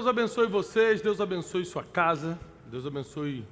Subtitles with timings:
[0.00, 2.40] Deus abençoe vocês, Deus abençoe sua casa,
[2.70, 3.44] Deus abençoe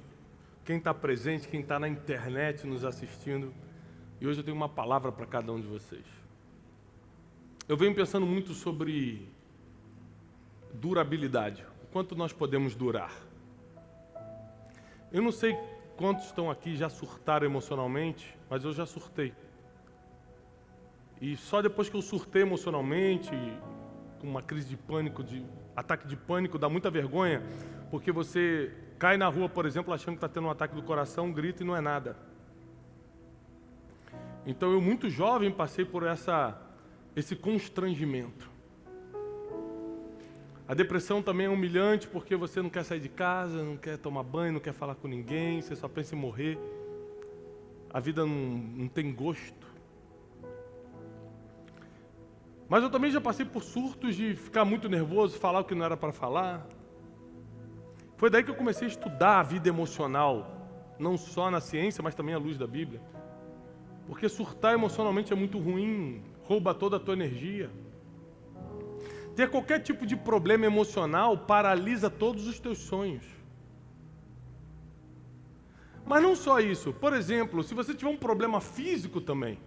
[0.65, 3.53] quem está presente, quem está na internet nos assistindo.
[4.19, 6.03] E hoje eu tenho uma palavra para cada um de vocês.
[7.67, 9.29] Eu venho pensando muito sobre
[10.73, 13.13] durabilidade, o quanto nós podemos durar.
[15.11, 15.55] Eu não sei
[15.97, 19.35] quantos estão aqui já surtaram emocionalmente, mas eu já surtei.
[21.21, 23.29] E só depois que eu surtei emocionalmente,
[24.19, 25.45] com uma crise de pânico, de
[25.79, 27.41] ataque de pânico, dá muita vergonha,
[27.89, 31.31] porque você cai na rua, por exemplo, achando que está tendo um ataque do coração,
[31.31, 32.15] grita e não é nada.
[34.45, 36.59] Então eu muito jovem passei por essa
[37.15, 38.49] esse constrangimento.
[40.67, 44.23] A depressão também é humilhante porque você não quer sair de casa, não quer tomar
[44.23, 46.59] banho, não quer falar com ninguém, você só pensa em morrer.
[47.91, 49.67] A vida não, não tem gosto.
[52.69, 55.83] Mas eu também já passei por surtos de ficar muito nervoso, falar o que não
[55.83, 56.67] era para falar.
[58.15, 62.13] Foi daí que eu comecei a estudar a vida emocional, não só na ciência, mas
[62.13, 63.01] também à luz da Bíblia.
[64.05, 67.71] Porque surtar emocionalmente é muito ruim, rouba toda a tua energia.
[69.35, 73.25] Ter qualquer tipo de problema emocional paralisa todos os teus sonhos.
[76.05, 76.93] Mas não só isso.
[76.93, 79.57] Por exemplo, se você tiver um problema físico também,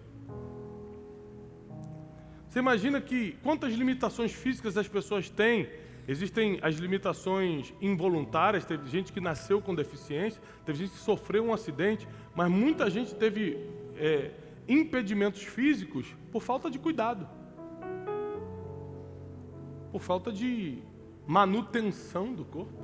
[2.53, 5.67] você imagina que quantas limitações físicas as pessoas têm?
[6.07, 11.51] Existem as limitações involuntárias, teve gente que nasceu com deficiência, teve gente que sofreu um
[11.51, 13.57] acidente, mas muita gente teve
[13.95, 14.29] é,
[14.67, 17.27] impedimentos físicos por falta de cuidado,
[19.91, 20.77] por falta de
[21.25, 22.83] manutenção do corpo.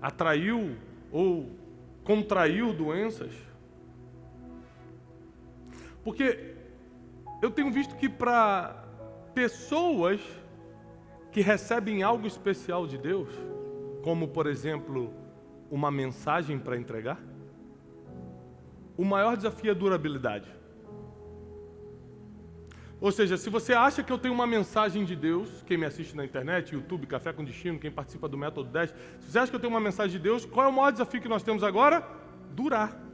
[0.00, 0.74] Atraiu
[1.12, 1.50] ou
[2.02, 3.34] contraiu doenças.
[6.02, 6.49] Porque
[7.40, 8.84] eu tenho visto que para
[9.34, 10.20] pessoas
[11.32, 13.28] que recebem algo especial de Deus,
[14.02, 15.12] como por exemplo
[15.70, 17.20] uma mensagem para entregar,
[18.96, 20.60] o maior desafio é durabilidade.
[23.00, 26.14] Ou seja, se você acha que eu tenho uma mensagem de Deus, quem me assiste
[26.14, 28.90] na internet, YouTube, Café com Destino, quem participa do Método 10,
[29.20, 31.22] se você acha que eu tenho uma mensagem de Deus, qual é o maior desafio
[31.22, 32.06] que nós temos agora?
[32.50, 33.09] Durar.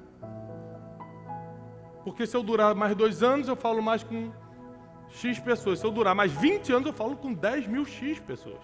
[2.06, 4.30] Porque se eu durar mais dois anos, eu falo mais com
[5.10, 5.80] X pessoas.
[5.80, 8.60] Se eu durar mais 20 anos, eu falo com 10 mil X pessoas.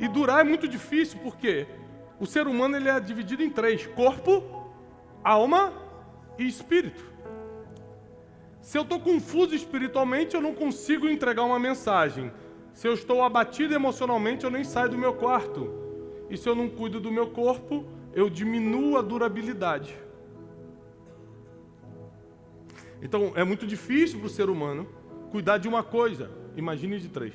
[0.00, 1.68] E durar é muito difícil, porque
[2.18, 4.42] o ser humano ele é dividido em três: corpo,
[5.22, 5.72] alma
[6.36, 7.04] e espírito.
[8.60, 12.32] Se eu estou confuso espiritualmente, eu não consigo entregar uma mensagem.
[12.72, 15.72] Se eu estou abatido emocionalmente, eu nem saio do meu quarto.
[16.28, 20.01] E se eu não cuido do meu corpo, eu diminuo a durabilidade.
[23.02, 24.86] Então é muito difícil para o ser humano
[25.30, 27.34] cuidar de uma coisa, imagine de três.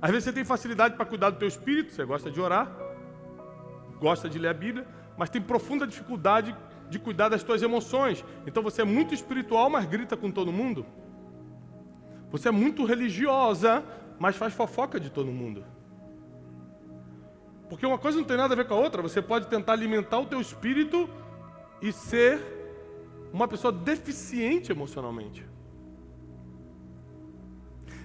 [0.00, 2.74] Às vezes você tem facilidade para cuidar do teu espírito, você gosta de orar,
[4.00, 4.86] gosta de ler a Bíblia,
[5.16, 6.56] mas tem profunda dificuldade
[6.88, 8.24] de cuidar das tuas emoções.
[8.46, 10.86] Então você é muito espiritual, mas grita com todo mundo.
[12.30, 13.84] Você é muito religiosa,
[14.18, 15.64] mas faz fofoca de todo mundo.
[17.68, 19.02] Porque uma coisa não tem nada a ver com a outra.
[19.02, 21.08] Você pode tentar alimentar o teu espírito
[21.82, 22.55] e ser
[23.36, 25.44] uma pessoa deficiente emocionalmente.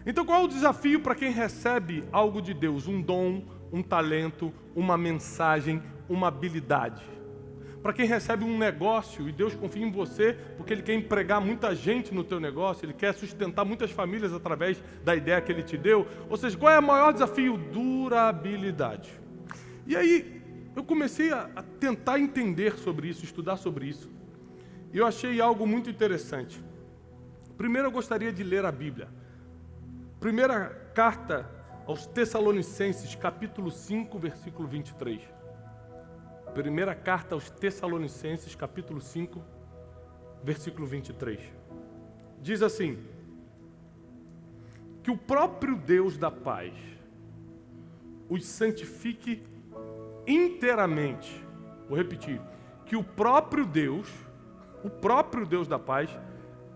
[0.05, 2.85] Então, qual é o desafio para quem recebe algo de Deus?
[2.85, 7.01] Um dom, um talento, uma mensagem, uma habilidade.
[7.81, 11.73] Para quem recebe um negócio e Deus confia em você, porque Ele quer empregar muita
[11.73, 15.77] gente no teu negócio, Ele quer sustentar muitas famílias através da ideia que Ele te
[15.77, 16.05] deu.
[16.29, 17.55] Ou seja, qual é o maior desafio?
[17.57, 19.09] Durabilidade.
[19.87, 20.41] E aí,
[20.75, 24.20] eu comecei a, a tentar entender sobre isso, estudar sobre isso.
[24.93, 26.61] E eu achei algo muito interessante.
[27.57, 29.07] Primeiro eu gostaria de ler a Bíblia.
[30.19, 31.49] Primeira carta
[31.87, 35.21] aos Tessalonicenses, capítulo 5, versículo 23.
[36.53, 39.41] Primeira carta aos Tessalonicenses, capítulo 5,
[40.43, 41.39] versículo 23.
[42.41, 42.99] Diz assim:
[45.01, 46.73] Que o próprio Deus da paz
[48.29, 49.43] os santifique
[50.27, 51.45] inteiramente.
[51.87, 52.41] Vou repetir:
[52.85, 54.09] que o próprio Deus
[54.83, 56.09] o próprio Deus da paz,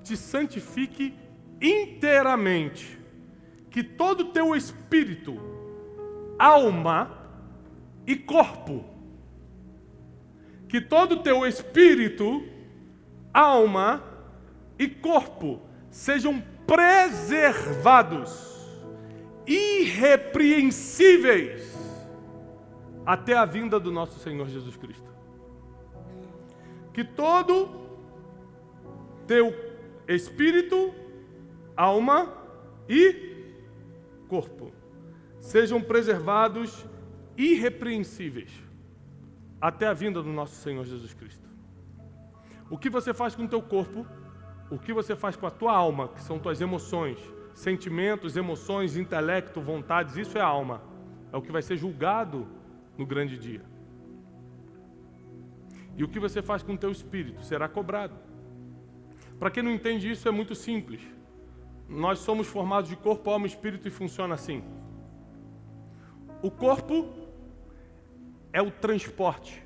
[0.04, 1.14] te santifique
[1.62, 3.00] inteiramente,
[3.70, 5.38] que todo o teu espírito,
[6.38, 7.12] alma
[8.06, 8.86] e corpo,
[10.68, 12.44] que todo o teu espírito,
[13.34, 14.04] alma
[14.78, 18.54] e corpo sejam preservados,
[19.48, 21.74] irrepreensíveis,
[23.06, 25.06] até a vinda do nosso Senhor Jesus Cristo.
[26.92, 27.85] Que todo
[29.28, 29.54] teu
[30.08, 30.94] espírito,
[31.76, 32.34] alma
[32.88, 33.34] e
[34.28, 34.72] corpo
[35.46, 36.86] sejam preservados
[37.38, 38.52] irrepreensíveis
[39.62, 41.48] até a vinda do nosso Senhor Jesus Cristo.
[42.68, 44.08] O que você faz com o teu corpo,
[44.72, 47.20] o que você faz com a tua alma, que são tuas emoções,
[47.54, 50.82] sentimentos, emoções, intelecto, vontades, isso é alma.
[51.32, 52.48] É o que vai ser julgado
[52.98, 53.62] no grande dia.
[55.96, 58.16] E o que você faz com o teu espírito será cobrado.
[59.40, 61.02] Para quem não entende isso, é muito simples.
[61.88, 64.64] Nós somos formados de corpo, alma e espírito e funciona assim.
[66.42, 67.14] O corpo
[68.52, 69.64] é o transporte.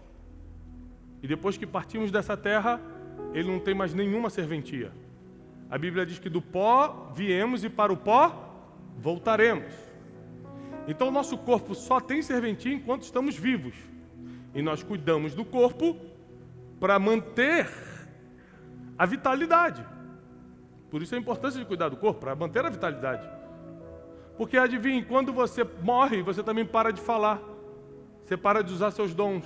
[1.22, 2.82] E depois que partimos dessa terra,
[3.34, 4.92] ele não tem mais nenhuma serventia.
[5.70, 8.50] A Bíblia diz que do pó viemos e para o pó
[8.98, 9.72] voltaremos.
[10.88, 13.76] Então o nosso corpo só tem serventia enquanto estamos vivos.
[14.56, 15.96] E nós cuidamos do corpo
[16.80, 17.68] para manter
[19.00, 19.88] a vitalidade.
[20.92, 23.26] Por isso a importância de cuidar do corpo, para manter a vitalidade.
[24.38, 27.42] Porque adivinhe, quando você morre, você também para de falar.
[28.22, 29.46] Você para de usar seus dons.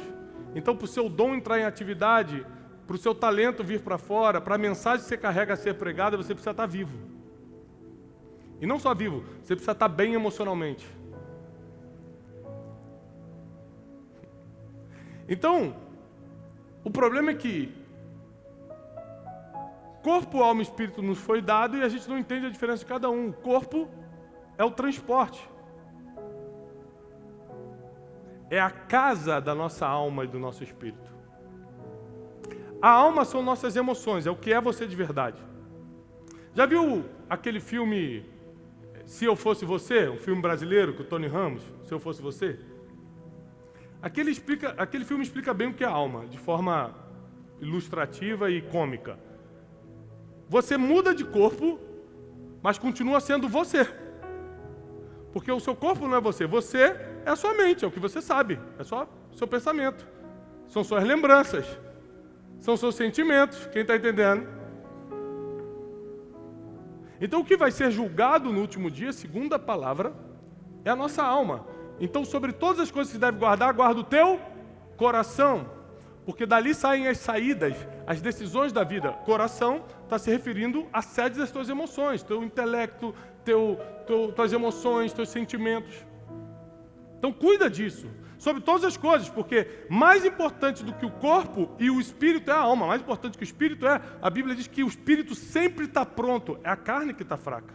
[0.55, 2.43] Então, para o seu dom entrar em atividade,
[2.87, 6.17] para o seu talento vir para fora, para a mensagem que você carrega ser pregada,
[6.17, 6.97] você precisa estar vivo.
[8.59, 10.87] E não só vivo, você precisa estar bem emocionalmente.
[15.27, 15.75] Então,
[16.83, 17.82] o problema é que
[20.03, 22.85] corpo, alma e espírito nos foi dado e a gente não entende a diferença de
[22.85, 23.29] cada um.
[23.29, 23.89] O corpo
[24.57, 25.49] é o transporte.
[28.49, 31.11] É a casa da nossa alma e do nosso espírito.
[32.81, 35.41] A alma são nossas emoções, é o que é você de verdade.
[36.53, 38.25] Já viu aquele filme
[39.05, 42.59] Se Eu Fosse Você, um filme brasileiro com o Tony Ramos, Se Eu Fosse Você?
[44.01, 46.93] Aquele, explica, aquele filme explica bem o que é alma, de forma
[47.61, 49.17] ilustrativa e cômica.
[50.53, 51.79] Você muda de corpo,
[52.61, 53.91] mas continua sendo você.
[55.31, 56.95] Porque o seu corpo não é você, você
[57.25, 60.07] é a sua mente, é o que você sabe, é só o seu pensamento.
[60.67, 61.65] São suas lembranças,
[62.59, 64.47] são seus sentimentos, quem está entendendo?
[67.19, 70.13] Então o que vai ser julgado no último dia, segundo a palavra,
[70.85, 71.65] é a nossa alma.
[71.99, 74.39] Então, sobre todas as coisas que deve guardar, guarda o teu
[74.97, 75.67] coração,
[76.25, 77.75] porque dali saem as saídas,
[78.07, 79.11] as decisões da vida.
[79.25, 83.77] Coração está se referindo à sede das tuas emoções, teu intelecto, teu,
[84.07, 86.05] teu, tuas emoções, teus sentimentos.
[87.17, 91.89] Então, cuida disso, sobre todas as coisas, porque mais importante do que o corpo e
[91.89, 94.83] o espírito é a alma, mais importante que o espírito é, a Bíblia diz que
[94.83, 97.73] o espírito sempre está pronto, é a carne que está fraca.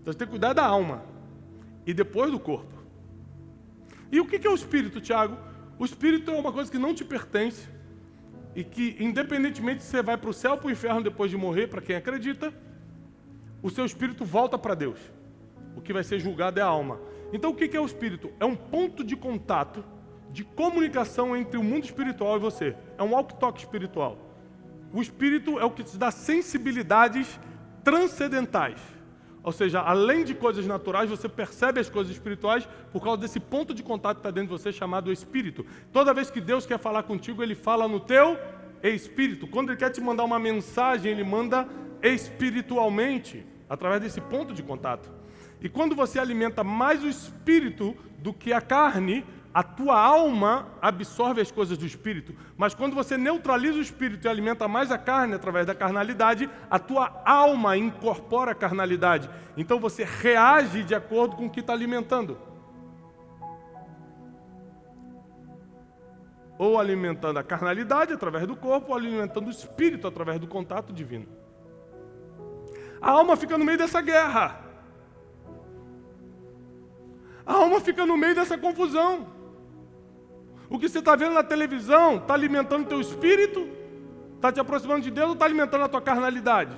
[0.00, 1.02] Então, você tem que cuidar da alma
[1.86, 2.80] e depois do corpo.
[4.10, 5.49] E o que é o espírito, Tiago?
[5.80, 7.66] O espírito é uma coisa que não te pertence
[8.54, 11.38] e que, independentemente se você vai para o céu ou para o inferno depois de
[11.38, 12.52] morrer, para quem acredita,
[13.62, 15.00] o seu espírito volta para Deus.
[15.74, 17.00] O que vai ser julgado é a alma.
[17.32, 18.30] Então, o que é o espírito?
[18.38, 19.82] É um ponto de contato,
[20.30, 22.76] de comunicação entre o mundo espiritual e você.
[22.98, 24.18] É um walk-talk espiritual.
[24.92, 27.40] O espírito é o que te dá sensibilidades
[27.82, 28.82] transcendentais.
[29.42, 33.72] Ou seja, além de coisas naturais, você percebe as coisas espirituais por causa desse ponto
[33.72, 35.64] de contato que está dentro de você chamado espírito.
[35.92, 38.38] Toda vez que Deus quer falar contigo, Ele fala no teu
[38.82, 39.46] espírito.
[39.46, 41.66] Quando Ele quer te mandar uma mensagem, Ele manda
[42.02, 45.10] espiritualmente, através desse ponto de contato.
[45.60, 51.40] E quando você alimenta mais o espírito do que a carne, a tua alma absorve
[51.40, 55.34] as coisas do espírito, mas quando você neutraliza o espírito e alimenta mais a carne
[55.34, 59.28] através da carnalidade, a tua alma incorpora a carnalidade.
[59.56, 62.38] Então você reage de acordo com o que está alimentando.
[66.56, 71.26] Ou alimentando a carnalidade através do corpo, ou alimentando o espírito através do contato divino.
[73.00, 74.60] A alma fica no meio dessa guerra.
[77.44, 79.39] A alma fica no meio dessa confusão.
[80.70, 83.68] O que você está vendo na televisão está alimentando teu espírito?
[84.36, 86.76] Está te aproximando de Deus ou está alimentando a tua carnalidade?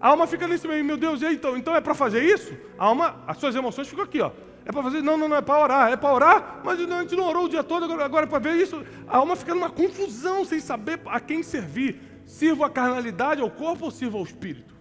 [0.00, 2.56] A alma fica nesse meio, meu Deus, então, então é para fazer isso?
[2.78, 4.30] A alma, as suas emoções ficam aqui, ó.
[4.64, 7.16] É para fazer, não, não, não é para orar, é para orar, mas a gente
[7.16, 8.84] não orou o dia todo, agora, agora é para ver isso.
[9.08, 12.00] A alma fica numa confusão, sem saber a quem servir.
[12.24, 14.74] Sirvo a carnalidade ao corpo ou sirvo ao espírito?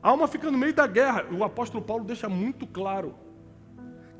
[0.00, 1.26] A alma fica no meio da guerra.
[1.32, 3.14] O apóstolo Paulo deixa muito claro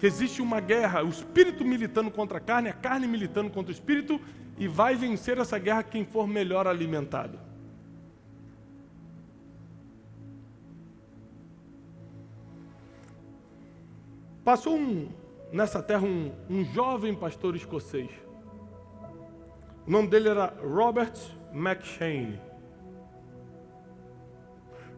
[0.03, 3.73] que existe uma guerra, o espírito militando contra a carne, a carne militando contra o
[3.73, 4.21] espírito,
[4.59, 7.39] e vai vencer essa guerra quem for melhor alimentado.
[14.45, 15.09] Passou um,
[15.53, 18.11] nessa terra um, um jovem pastor escocês.
[19.87, 21.15] O nome dele era Robert
[21.53, 22.41] McShane.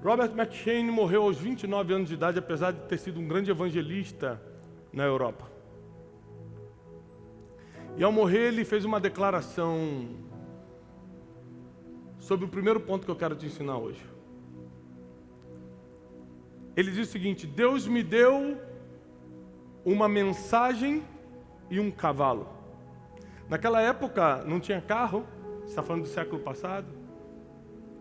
[0.03, 4.41] Robert McShane morreu aos 29 anos de idade, apesar de ter sido um grande evangelista
[4.95, 5.51] na Europa.
[7.97, 10.09] E ao morrer, ele fez uma declaração
[12.19, 14.05] sobre o primeiro ponto que eu quero te ensinar hoje.
[16.77, 18.59] Ele diz o seguinte: Deus me deu
[19.85, 21.05] uma mensagem
[21.71, 22.49] e um cavalo.
[23.49, 25.25] Naquela época não tinha carro,
[25.67, 26.87] está falando do século passado.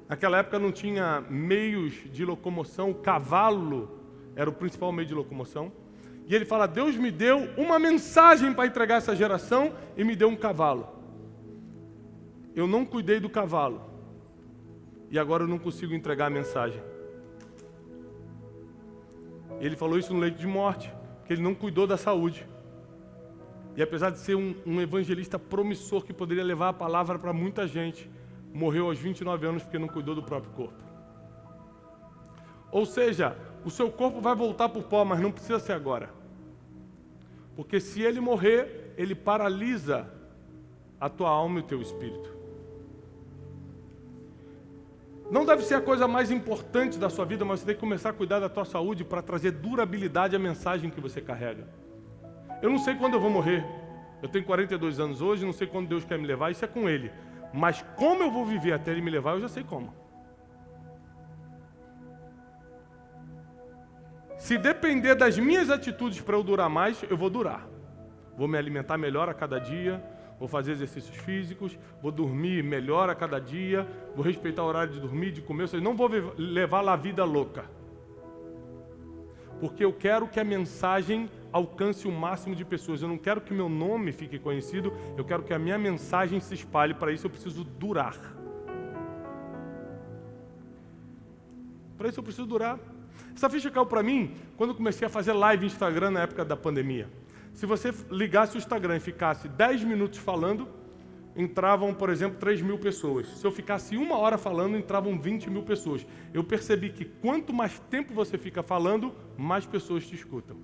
[0.07, 3.99] Naquela época não tinha meios de locomoção, o cavalo
[4.35, 5.71] era o principal meio de locomoção.
[6.27, 10.29] E ele fala: Deus me deu uma mensagem para entregar essa geração e me deu
[10.29, 10.87] um cavalo.
[12.55, 13.81] Eu não cuidei do cavalo.
[15.09, 16.81] E agora eu não consigo entregar a mensagem.
[19.59, 20.93] Ele falou isso no leito de morte,
[21.25, 22.47] que ele não cuidou da saúde.
[23.75, 27.67] E apesar de ser um, um evangelista promissor que poderia levar a palavra para muita
[27.67, 28.09] gente,
[28.53, 30.83] morreu aos 29 anos porque não cuidou do próprio corpo.
[32.71, 36.09] Ou seja, o seu corpo vai voltar para o pó, mas não precisa ser agora.
[37.55, 40.07] Porque se ele morrer, ele paralisa
[40.99, 42.33] a tua alma e o teu espírito.
[45.31, 48.09] Não deve ser a coisa mais importante da sua vida, mas você tem que começar
[48.09, 51.67] a cuidar da tua saúde para trazer durabilidade à mensagem que você carrega.
[52.61, 53.65] Eu não sei quando eu vou morrer.
[54.21, 56.89] Eu tenho 42 anos hoje, não sei quando Deus quer me levar, isso é com
[56.89, 57.11] Ele.
[57.53, 59.93] Mas como eu vou viver até ele me levar, eu já sei como.
[64.43, 67.65] Se depender das minhas atitudes para eu durar mais, eu vou durar.
[68.37, 70.03] Vou me alimentar melhor a cada dia,
[70.37, 74.99] vou fazer exercícios físicos, vou dormir melhor a cada dia, vou respeitar o horário de
[74.99, 77.63] dormir, de comer, ou seja, não vou levar a vida louca.
[79.61, 83.01] Porque eu quero que a mensagem alcance o máximo de pessoas.
[83.01, 86.53] Eu não quero que meu nome fique conhecido, eu quero que a minha mensagem se
[86.53, 86.93] espalhe.
[86.93, 88.17] Para isso eu preciso durar.
[91.97, 92.77] Para isso eu preciso durar.
[93.35, 96.55] Essa ficha caiu para mim quando eu comecei a fazer live Instagram na época da
[96.55, 97.09] pandemia.
[97.53, 100.67] Se você ligasse o Instagram e ficasse 10 minutos falando,
[101.35, 103.27] entravam, por exemplo, 3 mil pessoas.
[103.27, 106.05] Se eu ficasse uma hora falando, entravam 20 mil pessoas.
[106.33, 110.57] Eu percebi que quanto mais tempo você fica falando, mais pessoas te escutam.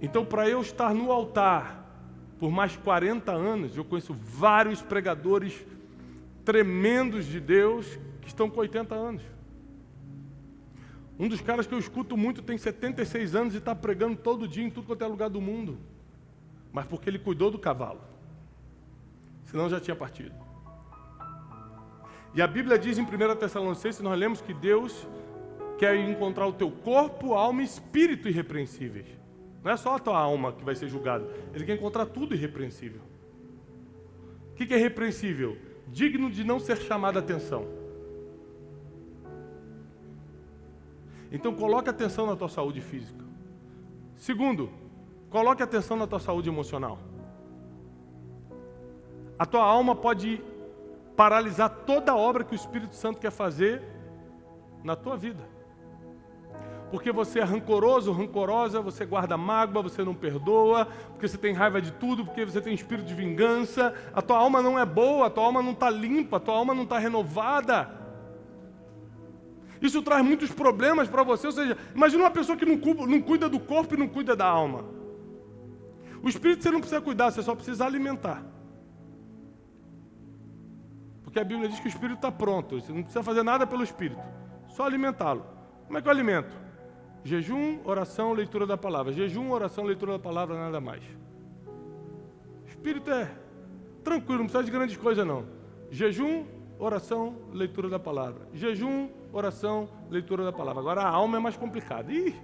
[0.00, 1.82] Então, para eu estar no altar
[2.38, 5.64] por mais 40 anos, eu conheço vários pregadores
[6.44, 9.22] tremendos de Deus que estão com 80 anos.
[11.18, 14.64] Um dos caras que eu escuto muito tem 76 anos e está pregando todo dia
[14.64, 15.78] em tudo quanto é lugar do mundo.
[16.72, 18.00] Mas porque ele cuidou do cavalo.
[19.44, 20.34] Senão já tinha partido.
[22.34, 25.06] E a Bíblia diz em 1 Tessalonicenses, nós lemos que Deus
[25.78, 29.06] quer encontrar o teu corpo, alma e espírito irrepreensíveis.
[29.62, 31.24] Não é só a tua alma que vai ser julgada.
[31.54, 33.00] Ele quer encontrar tudo irrepreensível.
[34.50, 35.56] O que é irrepreensível?
[35.88, 37.83] Digno de não ser chamado a atenção.
[41.30, 43.24] Então coloque atenção na tua saúde física.
[44.14, 44.70] Segundo,
[45.30, 46.98] coloque atenção na tua saúde emocional.
[49.38, 50.42] A tua alma pode
[51.16, 53.82] paralisar toda a obra que o Espírito Santo quer fazer
[54.82, 55.54] na tua vida
[56.94, 61.82] porque você é rancoroso, rancorosa, você guarda mágoa, você não perdoa, porque você tem raiva
[61.82, 65.30] de tudo, porque você tem espírito de vingança, a tua alma não é boa, a
[65.30, 67.90] tua alma não está limpa, a tua alma não está renovada.
[69.84, 73.60] Isso traz muitos problemas para você, ou seja, imagina uma pessoa que não, cuida do
[73.60, 74.82] corpo e não cuida da alma.
[76.22, 78.42] O espírito você não precisa cuidar, você só precisa alimentar.
[81.22, 83.84] Porque a Bíblia diz que o espírito está pronto, você não precisa fazer nada pelo
[83.84, 84.22] espírito,
[84.68, 85.44] só alimentá-lo.
[85.86, 86.56] Como é que eu alimento?
[87.22, 89.12] Jejum, oração, leitura da palavra.
[89.12, 91.04] Jejum, oração, leitura da palavra, nada mais.
[92.64, 93.30] O espírito é
[94.02, 95.44] tranquilo, não precisa de grandes coisas não.
[95.90, 96.46] Jejum,
[96.78, 98.48] oração, leitura da palavra.
[98.52, 100.80] Jejum, oração, leitura da palavra.
[100.80, 102.12] Agora a alma é mais complicada.
[102.12, 102.34] Ih,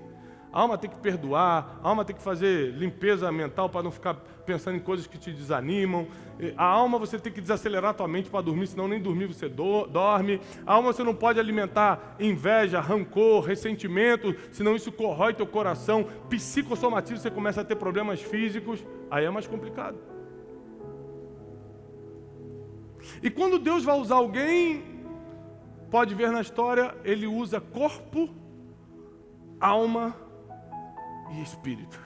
[0.53, 4.15] a alma tem que perdoar, a alma tem que fazer limpeza mental para não ficar
[4.45, 6.09] pensando em coisas que te desanimam.
[6.57, 9.49] A alma você tem que desacelerar a tua mente para dormir, senão nem dormir você
[9.49, 10.41] do, dorme.
[10.67, 17.23] A alma você não pode alimentar inveja, rancor, ressentimento, senão isso corrói teu coração, psicossomatiza,
[17.23, 19.99] você começa a ter problemas físicos, aí é mais complicado.
[23.23, 25.05] E quando Deus vai usar alguém,
[25.91, 28.29] pode ver na história, ele usa corpo,
[29.61, 30.15] alma
[31.33, 31.99] e espírito.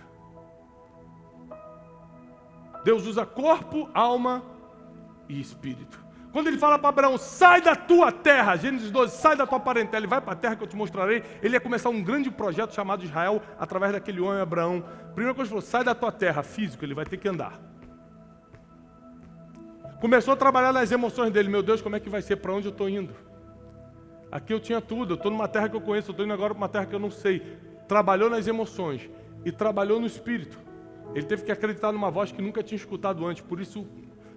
[2.84, 4.42] Deus usa corpo, alma
[5.28, 6.04] e espírito.
[6.32, 10.04] Quando ele fala para Abraão, sai da tua terra, Gênesis 12, sai da tua parentela
[10.04, 12.75] e vai para a terra que eu te mostrarei, ele ia começar um grande projeto
[12.75, 14.84] chamado Israel através daquele homem Abraão.
[15.14, 17.61] Primeira coisa que ele falou, sai da tua terra, físico, ele vai ter que andar.
[20.04, 21.49] Começou a trabalhar nas emoções dele.
[21.49, 22.37] Meu Deus, como é que vai ser?
[22.37, 23.14] Para onde eu estou indo?
[24.30, 25.14] Aqui eu tinha tudo.
[25.14, 26.11] Eu estou numa terra que eu conheço.
[26.11, 27.40] Estou indo agora para uma terra que eu não sei.
[27.88, 29.08] Trabalhou nas emoções
[29.46, 30.58] e trabalhou no espírito.
[31.14, 33.42] Ele teve que acreditar numa voz que nunca tinha escutado antes.
[33.42, 33.87] Por isso,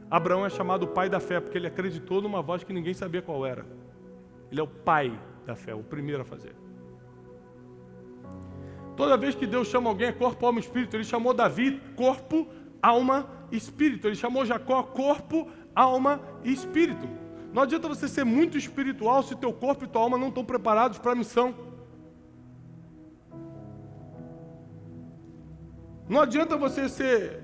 [0.09, 3.45] Abraão é chamado pai da fé, porque ele acreditou numa voz que ninguém sabia qual
[3.45, 3.65] era.
[4.49, 6.55] Ele é o pai da fé, o primeiro a fazer.
[8.95, 10.95] Toda vez que Deus chama alguém é corpo, alma e espírito.
[10.95, 12.47] Ele chamou Davi corpo,
[12.81, 14.07] alma e espírito.
[14.07, 17.07] Ele chamou Jacó corpo, alma e espírito.
[17.53, 20.97] Não adianta você ser muito espiritual se teu corpo e tua alma não estão preparados
[20.97, 21.53] para a missão.
[26.09, 27.43] Não adianta você ser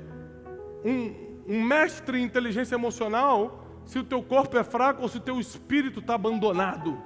[0.85, 5.21] um, um mestre em inteligência emocional se o teu corpo é fraco ou se o
[5.21, 6.97] teu espírito está abandonado.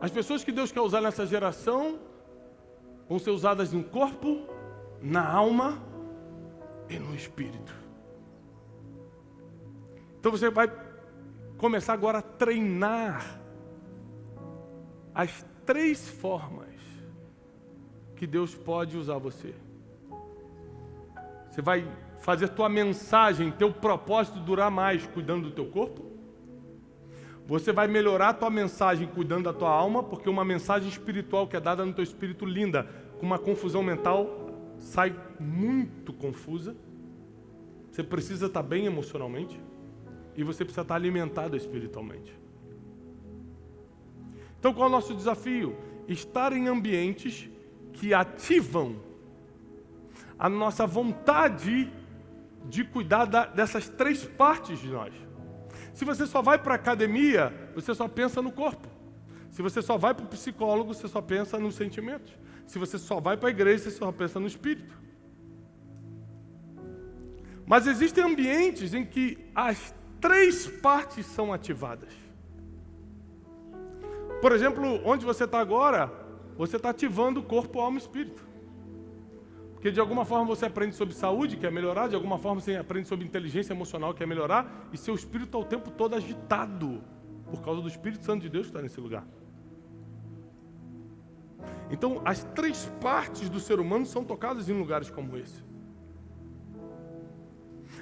[0.00, 1.98] As pessoas que Deus quer usar nessa geração
[3.08, 4.46] vão ser usadas no corpo,
[5.00, 5.82] na alma
[6.88, 7.81] e no espírito.
[10.22, 10.70] Então você vai
[11.58, 13.40] começar agora a treinar
[15.12, 16.76] as três formas
[18.14, 19.52] que Deus pode usar você.
[21.50, 21.84] Você vai
[22.20, 26.04] fazer tua mensagem, teu propósito durar mais cuidando do teu corpo?
[27.44, 31.60] Você vai melhorar tua mensagem cuidando da tua alma, porque uma mensagem espiritual que é
[31.60, 32.86] dada no teu espírito linda,
[33.18, 36.76] com uma confusão mental, sai muito confusa.
[37.90, 39.60] Você precisa estar bem emocionalmente
[40.36, 42.38] e você precisa estar alimentado espiritualmente.
[44.58, 45.76] Então, qual é o nosso desafio?
[46.06, 47.50] Estar em ambientes
[47.92, 48.96] que ativam
[50.38, 51.92] a nossa vontade
[52.68, 55.12] de cuidar da, dessas três partes de nós.
[55.92, 58.88] Se você só vai para a academia, você só pensa no corpo.
[59.50, 62.32] Se você só vai para o psicólogo, você só pensa nos sentimentos.
[62.66, 64.98] Se você só vai para a igreja, você só pensa no espírito.
[67.66, 72.14] Mas existem ambientes em que as três partes são ativadas.
[74.40, 76.10] Por exemplo, onde você está agora,
[76.56, 78.42] você está ativando o corpo, alma e espírito.
[79.72, 83.08] Porque de alguma forma você aprende sobre saúde, quer melhorar, de alguma forma você aprende
[83.08, 87.02] sobre inteligência emocional, quer melhorar, e seu espírito está o tempo todo agitado,
[87.50, 89.26] por causa do Espírito Santo de Deus que está nesse lugar.
[91.90, 95.62] Então, as três partes do ser humano são tocadas em lugares como esse.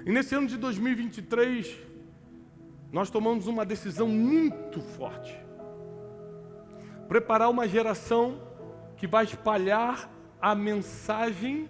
[0.04, 1.89] E nesse ano de 2023,
[2.92, 5.38] nós tomamos uma decisão muito forte.
[7.08, 8.40] Preparar uma geração
[8.96, 11.68] que vai espalhar a mensagem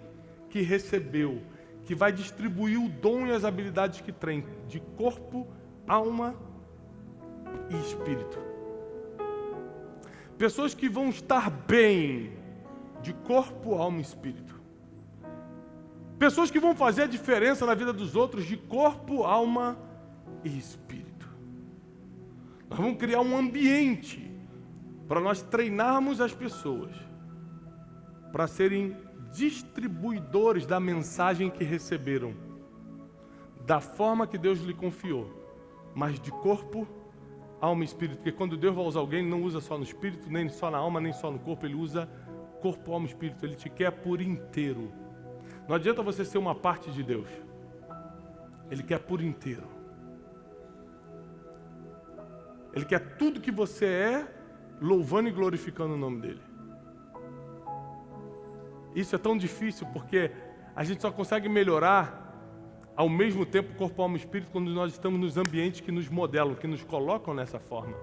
[0.49, 1.41] que recebeu,
[1.83, 5.47] que vai distribuir o dom e as habilidades que tem de corpo,
[5.87, 6.35] alma
[7.69, 8.39] e espírito.
[10.37, 12.33] Pessoas que vão estar bem
[13.01, 14.59] de corpo, alma e espírito.
[16.17, 19.77] Pessoas que vão fazer a diferença na vida dos outros de corpo, alma
[20.43, 21.00] e espírito.
[22.71, 24.31] Nós vamos criar um ambiente
[25.05, 26.95] para nós treinarmos as pessoas
[28.31, 28.95] para serem
[29.33, 32.33] distribuidores da mensagem que receberam,
[33.65, 35.29] da forma que Deus lhe confiou,
[35.93, 36.87] mas de corpo,
[37.59, 38.19] alma e espírito.
[38.19, 40.77] Porque quando Deus vai usar alguém, Ele não usa só no espírito, nem só na
[40.77, 42.07] alma, nem só no corpo, Ele usa
[42.61, 43.45] corpo, alma e espírito.
[43.45, 44.93] Ele te quer por inteiro.
[45.67, 47.27] Não adianta você ser uma parte de Deus,
[48.69, 49.80] Ele quer por inteiro.
[52.73, 54.27] Ele quer tudo que você é,
[54.81, 56.41] louvando e glorificando o nome dEle.
[58.95, 60.31] Isso é tão difícil porque
[60.75, 62.21] a gente só consegue melhorar
[62.95, 66.55] ao mesmo tempo corpo, alma e espírito quando nós estamos nos ambientes que nos modelam,
[66.55, 67.95] que nos colocam nessa forma.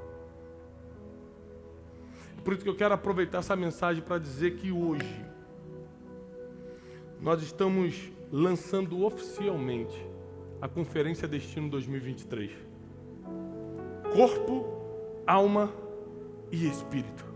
[2.45, 5.25] Por isso que eu quero aproveitar essa mensagem para dizer que hoje
[7.21, 10.07] nós estamos lançando oficialmente
[10.61, 12.68] a Conferência Destino 2023.
[14.13, 14.67] Corpo,
[15.27, 15.71] alma
[16.51, 17.27] e espírito.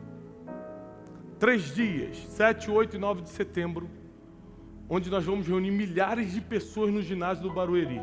[1.38, 3.90] Três dias, 7, 8 e 9 de setembro,
[4.88, 8.00] onde nós vamos reunir milhares de pessoas no ginásio do Barueri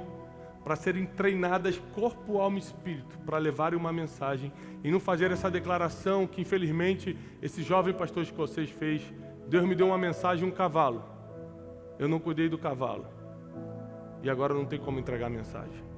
[0.64, 4.52] para serem treinadas corpo, alma e espírito, para levarem uma mensagem
[4.84, 9.02] e não fazer essa declaração que infelizmente esse jovem pastor escocês fez.
[9.48, 11.04] Deus me deu uma mensagem, um cavalo.
[11.98, 13.08] Eu não cuidei do cavalo.
[14.22, 15.89] E agora não tem como entregar a mensagem.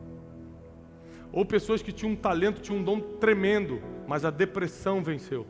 [1.32, 5.48] Ou pessoas que tinham um talento, tinham um dom tremendo, mas a depressão venceu.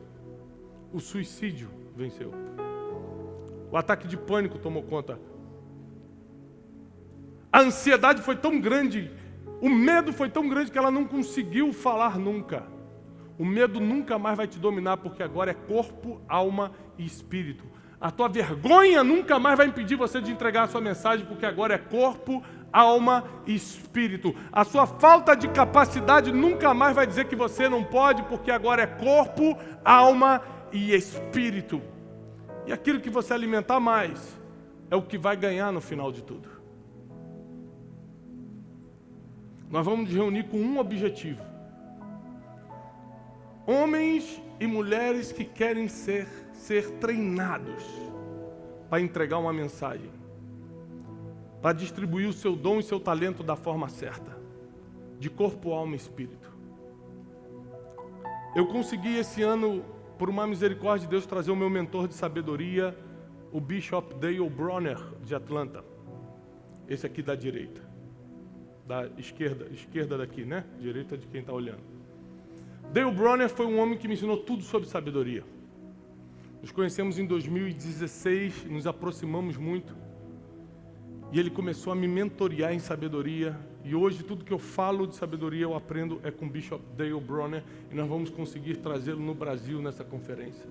[0.93, 2.31] O suicídio venceu.
[3.71, 5.19] O ataque de pânico tomou conta.
[7.51, 9.11] A ansiedade foi tão grande,
[9.61, 12.63] o medo foi tão grande que ela não conseguiu falar nunca.
[13.37, 17.65] O medo nunca mais vai te dominar, porque agora é corpo, alma e espírito.
[17.99, 21.75] A tua vergonha nunca mais vai impedir você de entregar a sua mensagem, porque agora
[21.75, 24.36] é corpo, alma e espírito.
[24.51, 28.84] A sua falta de capacidade nunca mais vai dizer que você não pode, porque agora
[28.84, 31.81] é corpo, alma e espírito.
[32.65, 34.39] E aquilo que você alimentar mais
[34.89, 36.49] é o que vai ganhar no final de tudo.
[39.69, 41.41] Nós vamos nos reunir com um objetivo:
[43.65, 46.27] homens e mulheres que querem ser
[46.62, 47.84] ser treinados
[48.89, 50.12] para entregar uma mensagem,
[51.62, 54.38] para distribuir o seu dom e seu talento da forma certa,
[55.19, 56.52] de corpo, alma e espírito.
[58.56, 59.86] Eu consegui esse ano,
[60.17, 62.97] por uma misericórdia de Deus, trazer o meu mentor de sabedoria,
[63.52, 65.84] o Bishop Dale Bronner, de Atlanta.
[66.88, 67.82] Esse aqui da direita.
[68.88, 70.65] Da esquerda, esquerda daqui, né?
[70.80, 71.84] Direita de quem está olhando.
[72.91, 75.43] Dale Bronner foi um homem que me ensinou tudo sobre sabedoria.
[76.62, 79.95] Nos conhecemos em 2016, nos aproximamos muito.
[81.31, 83.57] E ele começou a me mentorear em sabedoria.
[83.85, 87.63] E hoje tudo que eu falo de sabedoria eu aprendo é com Bishop Dale Bronner.
[87.89, 90.69] E nós vamos conseguir trazê-lo no Brasil nessa conferência.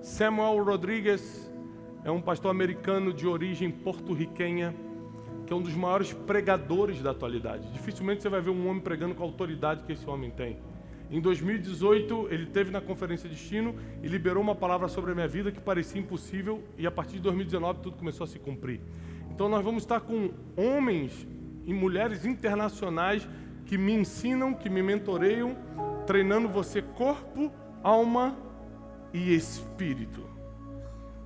[0.00, 1.50] Samuel Rodrigues
[2.04, 4.72] é um pastor americano de origem porto-riquenha,
[5.44, 7.68] que é um dos maiores pregadores da atualidade.
[7.72, 10.56] Dificilmente você vai ver um homem pregando com a autoridade que esse homem tem.
[11.10, 15.50] Em 2018, ele teve na conferência Destino e liberou uma palavra sobre a minha vida
[15.50, 18.80] que parecia impossível, e a partir de 2019 tudo começou a se cumprir.
[19.30, 21.26] Então nós vamos estar com homens
[21.64, 23.28] e mulheres internacionais
[23.64, 25.56] que me ensinam, que me mentoreiam,
[26.06, 28.36] treinando você corpo, alma
[29.12, 30.22] e espírito.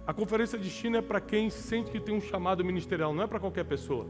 [0.06, 3.38] A conferência Destino é para quem sente que tem um chamado ministerial, não é para
[3.38, 4.06] qualquer pessoa.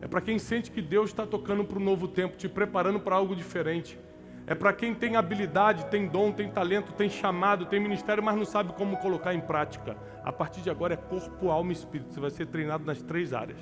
[0.00, 3.14] É para quem sente que Deus está tocando para um novo tempo, te preparando para
[3.14, 3.98] algo diferente.
[4.46, 8.44] É para quem tem habilidade, tem dom, tem talento, tem chamado, tem ministério, mas não
[8.44, 9.96] sabe como colocar em prática.
[10.24, 12.12] A partir de agora é corpo, alma e espírito.
[12.12, 13.60] Você vai ser treinado nas três áreas.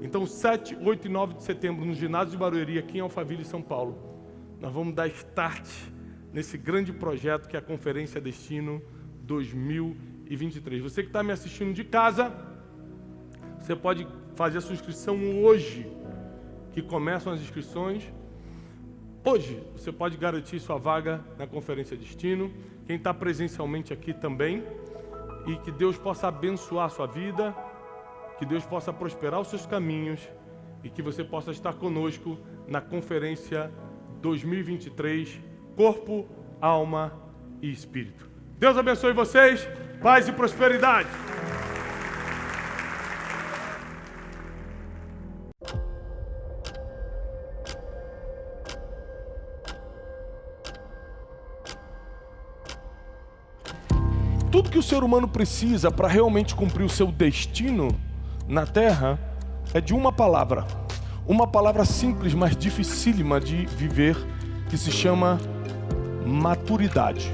[0.00, 3.62] Então, 7, 8 e 9 de setembro, no ginásio de Barueri, aqui em Alphaville, São
[3.62, 3.96] Paulo,
[4.60, 5.66] nós vamos dar start
[6.32, 8.82] nesse grande projeto que é a Conferência Destino
[9.22, 10.82] 2023.
[10.82, 12.32] Você que está me assistindo de casa,
[13.58, 15.90] você pode fazer a sua inscrição hoje,
[16.72, 18.12] que começam as inscrições.
[19.24, 22.52] Hoje você pode garantir sua vaga na Conferência Destino.
[22.84, 24.62] Quem está presencialmente aqui também.
[25.46, 27.54] E que Deus possa abençoar a sua vida,
[28.38, 30.20] que Deus possa prosperar os seus caminhos
[30.82, 33.72] e que você possa estar conosco na Conferência
[34.20, 35.40] 2023
[35.76, 36.26] Corpo,
[36.60, 37.12] Alma
[37.60, 38.28] e Espírito.
[38.58, 39.68] Deus abençoe vocês,
[40.00, 41.08] paz e prosperidade.
[54.94, 57.88] Ser humano precisa para realmente cumprir o seu destino
[58.46, 59.18] na terra
[59.72, 60.64] é de uma palavra.
[61.26, 64.16] Uma palavra simples, mas dificílima de viver,
[64.68, 65.40] que se chama
[66.24, 67.28] maturidade.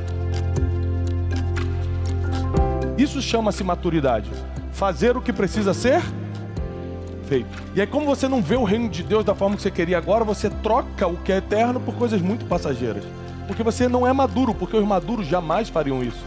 [2.96, 4.30] Isso chama-se maturidade.
[4.72, 6.00] Fazer o que precisa ser
[7.26, 7.62] feito.
[7.74, 9.98] E aí, como você não vê o reino de Deus da forma que você queria
[9.98, 13.04] agora, você troca o que é eterno por coisas muito passageiras.
[13.46, 16.24] Porque você não é maduro, porque os maduros jamais fariam isso.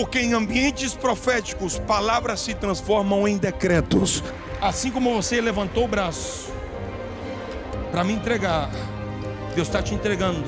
[0.00, 4.24] Porque em ambientes proféticos, palavras se transformam em decretos.
[4.58, 6.50] Assim como você levantou o braço
[7.92, 8.70] para me entregar,
[9.54, 10.42] Deus está te entregando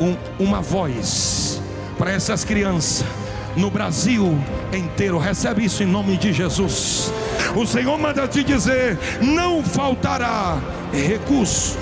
[0.00, 1.62] um, uma voz
[1.96, 3.06] para essas crianças
[3.54, 4.36] no Brasil
[4.72, 5.18] inteiro.
[5.18, 7.12] Recebe isso em nome de Jesus.
[7.54, 10.58] O Senhor manda te dizer: não faltará
[10.92, 11.78] recurso